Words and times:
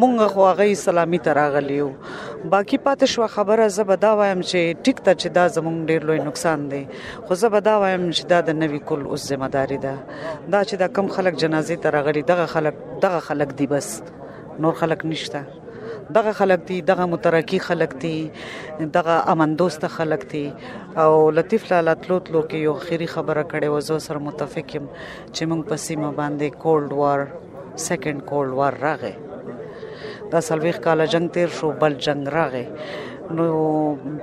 مونږ 0.00 0.30
خو 0.36 0.46
هغه 0.50 0.78
سلامي 0.84 1.18
تراغلیو 1.30 1.88
باقی 2.50 2.76
پاتې 2.84 3.04
شو 3.10 3.26
خبره 3.32 3.64
زه 3.74 3.84
به 3.88 3.96
دا 4.04 4.08
وایم 4.20 4.40
چې 4.44 4.78
ټیک 4.86 5.02
ته 5.08 5.12
چې 5.18 5.26
دا 5.34 5.42
زمونږ 5.56 5.86
ډیر 5.92 6.06
لوی 6.08 6.18
نقصان 6.28 6.64
دی 6.72 6.80
خو 7.28 7.36
زه 7.42 7.48
به 7.54 7.60
دا 7.68 7.74
وایم 7.84 8.06
چې 8.12 8.24
دا 8.32 8.40
د 8.48 8.56
نوي 8.62 8.78
کول 8.88 9.04
اوس 9.10 9.26
ځمداري 9.34 9.78
ده 9.84 9.92
دا 10.52 10.62
چې 10.64 10.74
دا 10.82 10.88
کم 10.98 11.06
خلک 11.18 11.34
جنازې 11.42 11.76
ته 11.86 11.90
راغلي 11.96 12.22
دغه 12.32 12.46
خلک 12.56 12.74
دغه 13.06 13.20
خلک 13.28 13.48
دی 13.62 13.66
بس 13.74 13.92
نور 14.66 14.72
خلک 14.82 15.06
نشته 15.06 15.46
دغه 16.18 16.32
خلک 16.42 16.66
دي 16.74 16.80
دغه 16.92 17.04
مترقي 17.16 17.58
خلک 17.70 17.94
دي 18.08 18.14
دغه 19.00 19.18
امن 19.36 19.54
دوست 19.64 19.86
خلک 20.02 20.26
دي 20.36 20.42
او 21.04 21.16
لطیف 21.40 21.72
لالا 21.72 21.94
تلوت 22.04 22.30
لو 22.36 22.42
کې 22.48 22.54
یو 22.54 22.74
خيري 22.86 23.06
خبره 23.18 23.42
کړې 23.42 23.76
و 23.76 23.84
زه 23.90 24.04
سره 24.12 24.26
متفق 24.30 24.76
يم 24.82 24.90
چې 25.00 25.52
موږ 25.52 25.74
په 25.74 25.84
سیمه 25.88 26.12
باندې 26.22 26.62
کولډ 26.64 27.04
وار 27.04 27.26
سیکنډ 27.34 28.32
کولډ 28.34 28.62
وار 28.62 28.80
راغی 28.88 29.14
د 30.32 30.40
سلويخ 30.48 30.76
کال 30.86 31.00
جنگ 31.12 31.26
تیر 31.34 31.48
شو 31.58 31.66
بل 31.80 31.92
جنگ 32.04 32.22
راغې 32.36 32.66
نو 33.36 33.46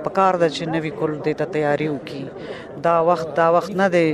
پکار 0.04 0.32
د 0.42 0.48
چې 0.54 0.62
نوې 0.74 0.90
کول 1.02 1.12
د 1.26 1.36
ته 1.42 1.46
تیاری 1.56 1.88
وکي 1.94 2.22
دا 2.86 2.94
وخت 3.08 3.28
دا 3.40 3.46
وخت 3.56 3.72
نه 3.80 3.86
دی 3.94 4.08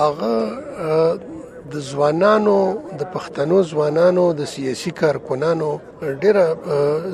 هغه 0.00 1.20
د 1.74 1.76
ځوانانو 1.90 2.56
د 3.00 3.02
پښتنو 3.14 3.58
ځوانانو 3.72 4.24
د 4.40 4.42
سیاسي 4.54 4.90
کارکنانو 5.00 5.68
ډیره 6.22 6.44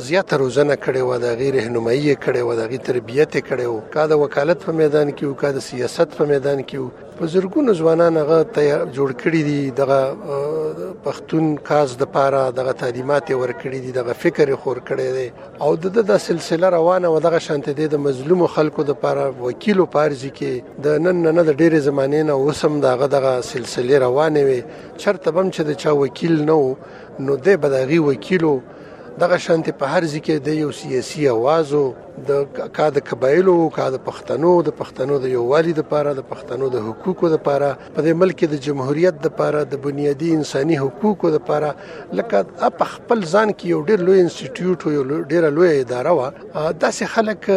زیاته 0.08 0.34
روزنه 0.42 0.74
کړې 0.84 1.02
و 1.08 1.12
د 1.24 1.26
غیر 1.40 1.52
رهنمایي 1.58 2.14
کړې 2.24 2.42
و 2.48 2.50
د 2.60 2.62
غیر 2.70 2.82
تربیته 2.90 3.40
کړې 3.48 3.66
و 3.72 3.76
کا 3.94 4.04
د 4.10 4.12
وکالت 4.24 4.58
په 4.66 4.72
میدان 4.80 5.08
کې 5.16 5.24
او 5.28 5.34
کا 5.42 5.48
د 5.56 5.58
سیاست 5.70 6.08
په 6.18 6.24
میدان 6.32 6.58
کې 6.68 6.76
په 7.18 7.24
زرګونو 7.34 7.70
ځوانان 7.80 8.14
هغه 8.22 8.38
جوړ 8.96 9.10
کړی 9.22 9.40
دي 9.48 9.60
دغه 9.80 10.00
پښتون 11.04 11.44
کاز 11.68 11.88
د 12.02 12.10
پاره 12.16 12.40
دغه 12.58 12.72
تعلیمات 12.82 13.26
ورکړي 13.42 13.78
دي 13.84 13.92
دغه 13.98 14.12
فکر 14.24 14.46
خور 14.64 14.78
کړي 14.88 15.08
دي 15.16 15.28
او 15.64 15.70
د 15.82 15.86
د 16.10 16.12
سلسله 16.28 16.66
روانه 16.76 17.08
و 17.14 17.20
دغه 17.26 17.38
شانته 17.46 17.70
د 17.94 18.02
مظلوم 18.06 18.40
خلکو 18.56 18.80
د 18.90 18.98
پاره 19.04 19.24
وکیلو 19.46 19.84
پارځي 19.96 20.30
کې 20.36 20.52
د 20.84 20.86
نن 21.04 21.22
نه 21.36 21.42
د 21.48 21.50
ډېر 21.60 21.72
زمانې 21.88 22.20
نه 22.28 22.34
وسم 22.46 22.72
دغه 22.88 23.06
دغه 23.16 23.32
سلسله 23.52 23.94
روانه 24.06 24.40
وي 24.48 24.60
چرته 25.02 25.30
بم 25.36 25.46
چې 25.54 25.60
د 25.68 25.70
چا 25.82 25.90
وکیل 26.02 26.34
نو 26.50 26.60
نو 27.26 27.32
د 27.46 27.56
بدغي 27.64 27.98
وکیلو 28.08 28.54
دغه 29.22 29.36
شانتي 29.44 29.72
په 29.80 29.86
هر 29.92 30.02
ځکه 30.14 30.32
د 30.46 30.56
یو 30.62 30.70
سیاسي 30.80 31.22
اوازو 31.36 31.80
د 32.30 32.58
کا 32.78 32.88
د 32.96 33.02
قبایلو 33.10 33.54
کا 33.76 33.86
د 33.94 34.00
پښتنو 34.08 34.50
د 34.68 34.74
پښتنو 34.80 35.18
د 35.24 35.32
یووالي 35.36 35.74
لپاره 35.78 36.12
د 36.18 36.24
پښتنو 36.32 36.68
د 36.74 36.84
حقوقو 36.88 37.30
لپاره 37.34 37.70
په 37.94 38.04
دې 38.06 38.18
ملک 38.22 38.38
کې 38.42 38.52
د 38.54 38.62
جمهوریت 38.66 39.26
لپاره 39.28 39.62
د 39.74 39.82
بنیادی 39.86 40.32
انساني 40.40 40.80
حقوقو 40.84 41.32
لپاره 41.36 41.72
لکه 42.20 42.70
په 42.82 42.96
خپل 42.96 43.22
ځان 43.32 43.54
کې 43.54 43.68
یو 43.74 43.80
ډیر 43.90 44.06
لوی 44.10 44.20
انسټیټیوټ 44.22 44.98
یو 44.98 45.22
ډیر 45.32 45.50
لوی 45.58 45.74
اداره 45.78 46.18
و 46.18 46.74
داسې 46.84 47.14
خلک 47.16 47.50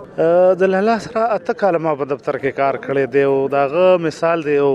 د 0.62 0.70
لاله 0.74 0.96
سره 1.06 1.26
اته 1.38 1.56
کال 1.64 1.78
ما 1.88 1.94
په 2.02 2.08
دفتر 2.12 2.38
کې 2.44 2.60
کار 2.62 2.80
کړی 2.86 3.14
دی 3.16 3.26
او 3.32 3.36
داغه 3.56 3.90
مثال 4.06 4.46
دی 4.48 4.56
او 4.68 4.70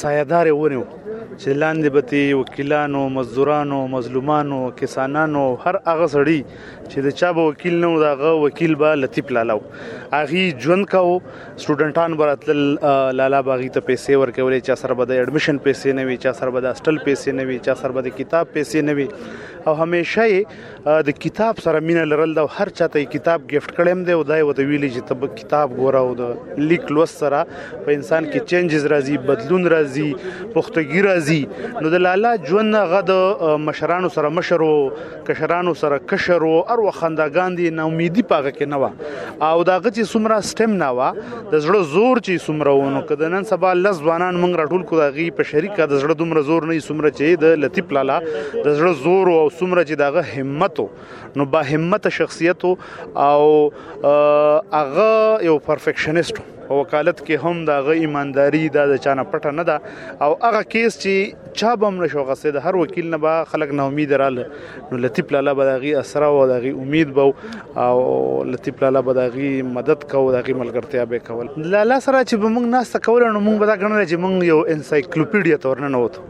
سایدار 0.00 0.50
ونیو 0.60 0.86
چې 1.10 1.60
لاندې 1.62 1.98
بتی 1.98 2.22
وکیلانو 2.40 3.04
مزدورانو 3.18 3.82
مظلومانو 3.96 4.62
کسانانو 4.82 5.44
هر 5.66 5.80
هغه 5.90 6.08
سړی 6.14 6.79
چې 6.92 7.04
د 7.06 7.14
چا 7.20 7.28
به 7.38 7.44
وکیل 7.50 7.76
نه 7.82 7.90
و 7.96 8.00
داغه 8.04 8.32
وکیل 8.44 8.74
به 8.80 8.94
لطیف 9.02 9.30
لالاو 9.36 9.60
اغي 10.18 10.44
ژوند 10.64 10.86
کاو 10.94 11.12
سټوډنټان 11.62 12.16
براتل 12.22 12.60
لالا 13.20 13.40
باغی 13.48 13.68
ته 13.76 13.86
پیسې 13.90 14.22
ورکولې 14.22 14.60
چې 14.66 14.82
سره 14.82 14.98
به 15.02 15.10
د 15.12 15.22
اډمیشن 15.24 15.60
پیسې 15.66 15.98
نه 15.98 16.08
وي 16.10 16.16
چې 16.24 16.40
سره 16.40 16.56
به 16.56 16.66
د 16.66 16.74
هاستل 16.76 17.00
پیسې 17.08 17.38
نه 17.38 17.48
وي 17.50 17.58
چې 17.58 17.82
سره 17.84 17.98
به 17.98 18.06
د 18.08 18.16
کتاب 18.20 18.54
پیسې 18.56 18.88
نه 18.90 19.00
وي 19.00 19.08
او 19.66 19.74
همیشه 19.74 20.44
د 20.86 21.10
کتاب 21.10 21.60
سره 21.60 21.80
مینه 21.80 22.04
لرل 22.04 22.34
دا 22.34 22.46
هر 22.46 22.68
چاته 22.68 23.04
کتاب 23.04 23.48
گیفت 23.50 23.70
کړم 23.76 23.98
دی 24.06 24.12
او 24.12 24.22
دا 24.24 24.38
یو 24.38 24.52
د 24.52 24.60
ویلې 24.68 24.92
چې 24.94 25.02
تب 25.08 25.34
کتاب 25.40 25.76
ګوره 25.80 26.00
او 26.04 26.14
د 26.20 26.60
لیک 26.70 26.92
لوست 26.96 27.20
سره 27.24 27.40
په 27.86 27.96
انسان 27.98 28.28
کې 28.30 28.48
چینجز 28.52 28.86
راځي 28.92 29.18
بدلون 29.30 29.66
راځي 29.72 30.52
پختګي 30.54 31.02
راځي 31.08 31.40
نو 31.82 31.92
د 31.96 32.02
لالا 32.04 32.32
ژوند 32.50 32.78
غد 32.94 33.12
مشرانو 33.66 34.12
سره 34.16 34.30
مشرو 34.38 34.70
کشرانو 35.28 35.74
سره 35.82 36.00
کشرو 36.14 36.54
ار 36.60 36.84
وخنداګان 36.86 37.60
دي 37.60 37.68
نو 37.80 37.88
امیدي 37.92 38.26
پاګه 38.32 38.56
کې 38.56 38.74
نه 38.74 38.82
وا 38.84 39.50
او 39.50 39.66
دا 39.72 39.78
غتی 39.88 40.08
سمرا 40.14 40.40
سټیم 40.52 40.76
نه 40.84 40.90
وا 41.00 41.10
د 41.18 41.66
زړه 41.68 41.82
زور 41.94 42.22
چې 42.22 42.46
سمرا 42.48 42.76
ونه 42.80 43.04
کده 43.12 43.32
نن 43.36 43.48
سبا 43.52 43.74
لز 43.82 44.02
ځوانان 44.08 44.40
مونږ 44.40 44.64
راټول 44.64 44.88
کو 44.92 45.02
دا 45.04 45.10
غي 45.20 45.28
په 45.40 45.52
شریکه 45.52 45.90
د 45.94 46.02
زړه 46.02 46.20
دومره 46.24 46.46
زور 46.50 46.70
نه 46.72 46.80
سمرا 46.90 47.14
چې 47.20 47.44
د 47.46 47.62
لطیف 47.66 47.96
لالا 47.98 48.20
د 48.26 48.66
زړه 48.72 48.92
زور 49.04 49.34
او 49.36 49.46
څومره 49.58 49.82
چې 49.88 49.94
دغه 50.04 50.20
همت 50.34 50.76
نو 51.36 51.44
با 51.52 51.60
همت 51.72 52.08
شخصیت 52.18 52.60
او 53.28 53.70
هغه 54.78 55.08
یو 55.48 55.56
پرفیکشنست 55.68 56.34
په 56.70 56.78
وکالت 56.80 57.20
کې 57.20 57.46
هم 57.46 57.64
دا 57.68 57.76
غي 57.86 57.94
ایمانداری 58.06 58.58
د 58.74 58.92
چانه 59.06 59.24
پټه 59.30 59.52
نه 59.56 59.64
ده 59.70 60.26
او 60.26 60.36
هغه 60.44 60.60
کیس 60.74 60.98
چې 61.04 61.56
چا 61.62 61.72
بم 61.84 61.98
نشو 62.02 62.24
غسه 62.28 62.52
د 62.58 62.66
هر 62.68 62.78
وکیل 62.82 63.08
نه 63.14 63.20
به 63.24 63.42
خلک 63.54 63.72
نه 63.80 63.88
امید 63.92 64.14
رال 64.22 64.38
نو 64.44 65.00
لطیف 65.06 65.34
لالا 65.38 65.56
بداغي 65.62 65.92
اسره 66.04 66.30
او 66.36 66.44
دغه 66.52 66.86
امید 66.86 67.16
بو 67.18 67.26
او 67.88 68.00
لطیف 68.54 68.84
لالا 68.86 69.04
بداغي 69.10 69.50
مدد 69.74 70.06
کو 70.16 70.24
دغه 70.38 70.58
ملګرتیا 70.64 71.10
به 71.14 71.26
کول 71.30 71.50
لالا 71.76 72.00
سره 72.08 72.24
چې 72.24 72.48
موږ 72.48 72.74
ناس 72.78 72.96
کول 73.10 73.28
نو 73.28 73.44
موږ 73.44 73.60
به 73.64 73.74
دا 73.76 73.80
ګڼل 73.84 74.08
چې 74.08 74.26
موږ 74.26 74.48
یو 74.52 74.62
انسایکلوپیډیا 74.64 75.64
تورننه 75.66 76.04
وته 76.06 76.28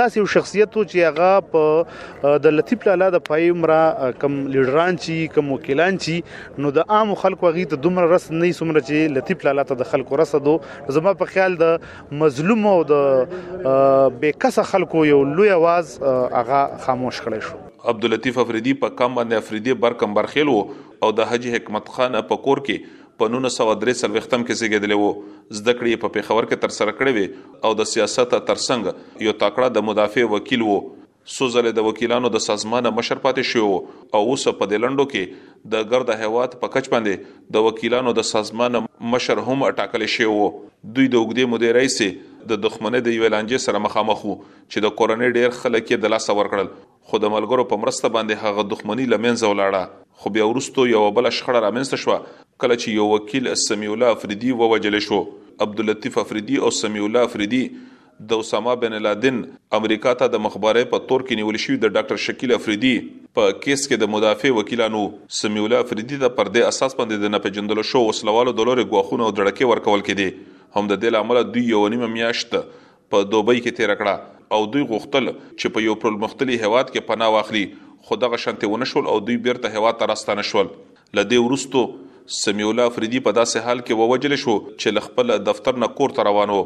دا 0.00 0.08
داسې 0.20 0.22
یو 0.22 0.26
شخصیت 0.34 0.76
وو 0.76 0.84
چې 0.90 1.12
هغه 1.12 1.44
په 1.54 2.40
د 2.44 2.54
لطیف 2.56 2.86
لالا 2.88 3.08
د 3.14 3.22
پای 3.28 3.48
عمره 3.56 4.12
کم 4.24 4.38
لیډران 4.56 4.98
چې 5.04 5.34
کم 5.36 5.52
وکیلان 5.54 5.98
چې 6.04 6.62
نو 6.64 6.72
د 6.78 6.90
عام 6.96 7.14
خلکو 7.24 7.52
غي 7.58 7.64
ته 7.72 7.82
دومره 7.88 8.08
رس 8.14 8.28
نه 8.34 8.52
سمره 8.60 8.84
چې 8.88 9.16
لطیف 9.18 9.46
لالا 9.48 9.66
ته 9.70 9.78
د 9.82 9.90
خلکو 9.92 10.20
رسدو 10.22 10.56
زما 10.98 11.14
په 11.22 11.32
خیال 11.36 11.58
د 11.64 11.86
مظلوم 12.24 12.66
او 12.72 12.76
د 12.92 13.22
بیکسه 14.26 14.68
خلکو 14.74 15.06
یو 15.12 15.22
لوی 15.34 15.54
आवाज 15.60 15.96
هغه 16.10 16.60
خاموش 16.88 17.24
کړی 17.28 17.48
شو 17.48 17.64
عبد 17.90 18.04
اللطیف 18.06 18.38
افریدی 18.44 18.74
په 18.84 18.98
کم 19.00 19.18
باندې 19.18 19.44
افریدی 19.46 19.78
برکم 19.86 20.16
برخیل 20.20 20.52
وو 20.54 20.62
او 21.06 21.12
د 21.20 21.28
حجی 21.32 21.56
حکمت 21.58 21.92
خان 21.98 22.22
په 22.32 22.40
کور 22.46 22.60
کې 22.68 23.04
په 23.20 23.28
1903 23.32 24.10
وختم 24.14 24.42
کې 24.46 24.60
زیږیدلی 24.60 24.96
وو 25.02 25.10
زده 25.14 25.74
کړې 25.76 26.04
په 26.04 26.12
پیښور 26.16 26.48
کې 26.48 26.64
ترسره 26.64 26.92
کړې 26.98 27.16
وي 27.18 27.68
او 27.68 27.70
د 27.80 27.88
سیاست 27.92 28.34
ترڅنګ 28.48 29.24
یو 29.26 29.34
تاکړه 29.42 29.76
د 29.76 29.86
مدافع 29.90 30.26
وکیل 30.32 30.64
وو 30.68 30.76
سوزل 31.36 31.68
د 31.76 31.86
وکیلانو 31.88 32.28
د 32.34 32.42
سازمان 32.46 32.88
مشر 32.98 33.20
پاتې 33.22 33.52
شو 33.52 34.18
او 34.18 34.34
اوس 34.34 34.44
په 34.60 34.70
دلندو 34.72 35.06
کې 35.12 35.72
د 35.72 35.88
ګرد 35.92 36.12
هواد 36.24 36.52
په 36.64 36.74
کچ 36.74 36.90
باندې 36.96 37.56
د 37.56 37.66
وکیلانو 37.68 38.12
د 38.18 38.28
سازمان 38.32 38.80
مشر 39.16 39.42
هم 39.48 39.64
اٹاکل 39.70 40.06
شو 40.16 40.30
دوی 40.34 41.08
د 41.14 41.26
وګړي 41.26 41.52
مدیرای 41.56 41.90
سي 41.96 42.10
د 42.54 42.64
دښمنه 42.68 43.02
د 43.08 43.18
یو 43.18 43.32
لانجې 43.34 43.66
سره 43.68 43.84
مخامخ 43.88 44.22
وو 44.26 44.36
چې 44.50 44.88
د 44.88 44.96
کورنۍ 45.00 45.34
ډیر 45.40 45.58
خلک 45.62 45.84
یې 45.90 46.06
د 46.06 46.14
لاس 46.16 46.30
اور 46.34 46.52
کړل 46.56 46.74
خو 47.10 47.22
د 47.26 47.34
ملګرو 47.36 47.68
په 47.74 47.82
مرسته 47.86 48.14
باندې 48.16 48.46
هغه 48.46 48.70
دښمنی 48.74 49.08
لمنځه 49.14 49.54
ولاړه 49.54 50.04
خو 50.22 50.34
بیا 50.38 50.44
ورستو 50.52 50.86
یو 50.92 51.02
بل 51.20 51.30
شخړه 51.40 51.66
رامنځته 51.68 52.04
شوه 52.04 52.20
کله 52.62 52.76
چې 52.82 52.98
یو 52.98 53.06
وکیل 53.08 53.48
سمیع 53.62 53.88
الله 53.94 54.16
افریدي 54.16 54.52
ووجل 54.58 54.96
شو 55.06 55.16
عبد 55.64 55.80
اللطیف 55.82 56.16
افریدي 56.22 56.60
او 56.68 56.70
سمیع 56.76 57.02
الله 57.08 57.28
افریدي 57.30 57.58
د 58.30 58.44
اسامه 58.44 58.74
بن 58.84 58.94
لادن 59.06 59.40
امریکا 59.78 60.14
ته 60.22 60.28
د 60.34 60.40
مخبرې 60.44 60.92
په 60.92 61.04
تور 61.10 61.24
کې 61.26 61.40
نیول 61.40 61.58
شوی 61.64 61.76
د 61.82 61.92
ډاکټر 61.96 62.22
شکیل 62.26 62.54
افریدي 62.56 62.92
په 63.38 63.56
کیس 63.66 63.82
کې 63.88 64.02
د 64.04 64.10
مدافع 64.14 64.52
وکیلانو 64.60 65.02
سمیع 65.40 65.64
الله 65.66 65.86
افریدي 65.86 66.20
د 66.22 66.32
پردې 66.38 66.70
اساس 66.74 66.96
باندې 67.00 67.26
د 67.26 67.34
نه 67.34 67.42
پېژندل 67.48 67.82
شو 67.90 68.02
وسلوالو 68.06 68.56
د 68.62 68.68
لوري 68.70 68.86
غوښونه 68.88 69.28
او 69.28 69.36
دړکې 69.36 69.74
ورکول 69.74 70.06
کېدي 70.08 70.54
هم 70.80 70.90
د 70.92 71.00
دې 71.04 71.16
لامل 71.18 71.42
دوی 71.58 71.66
یو 71.74 71.84
نیمه 71.96 72.10
میاشت 72.14 72.56
په 72.60 73.28
دوبۍ 73.34 73.62
کې 73.66 73.80
تیر 73.82 73.94
کړه 74.00 74.56
او 74.58 74.62
دوی 74.76 74.86
غوښتل 74.94 75.28
چې 75.36 75.76
په 75.76 75.86
یو 75.90 76.00
پرل 76.06 76.18
مختلي 76.24 76.58
هواد 76.64 76.88
کې 76.88 77.12
پناه 77.12 77.36
واخلي 77.36 77.64
خو 78.08 78.20
دغه 78.24 78.42
شانتي 78.48 78.72
ونشول 78.76 79.12
او 79.14 79.20
دوی 79.28 79.38
بیرته 79.48 79.78
هوا 79.78 79.94
ته 80.00 80.12
راستانه 80.14 80.48
شول 80.54 80.74
لدې 80.74 81.46
ورستو 81.46 81.84
سمیولا 82.34 82.84
فریدی 82.94 83.18
په 83.24 83.32
داسې 83.36 83.64
حال 83.64 83.80
کې 83.80 83.98
ووجل 83.98 84.36
شو 84.44 84.54
چې 84.78 84.94
لخپل 84.96 85.28
دفتر 85.48 85.76
نه 85.82 85.88
کور 85.98 86.14
ته 86.16 86.24
روانو 86.28 86.56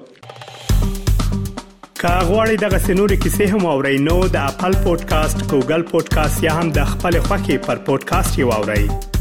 کاغوري 2.00 2.58
دغه 2.64 2.82
سنوري 2.88 3.20
کیسې 3.20 3.54
هم 3.54 3.70
او 3.74 3.76
رینو 3.88 4.18
د 4.38 4.50
خپل 4.56 4.80
پودکاسټ 4.88 5.46
ګوګل 5.52 5.86
پودکاسټ 5.92 6.48
یا 6.48 6.58
هم 6.62 6.74
د 6.80 6.90
خپل 6.94 7.20
خاكي 7.30 7.62
پر 7.70 7.84
پودکاسټ 7.92 8.44
یو 8.44 8.58
اورئ 8.60 9.16